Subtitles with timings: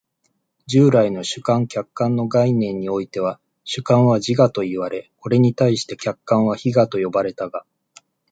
[0.65, 7.63] 従来の主観・客観の概念においては、主観は自我といわれ、これに対して客観は非我と呼ばれたが、